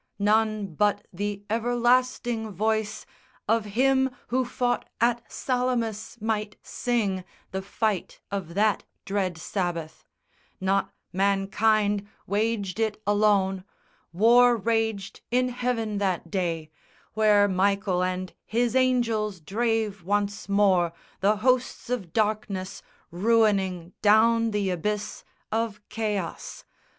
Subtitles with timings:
[0.17, 3.05] None but the everlasting voice
[3.47, 10.03] Of him who fought at Salamis might sing The fight of that dread Sabbath.
[10.59, 13.63] Not mankind Waged it alone.
[14.11, 16.71] War raged in heaven that day,
[17.13, 22.81] Where Michael and his angels drave once more The hosts of darkness
[23.11, 26.65] ruining down the abyss Of chaos.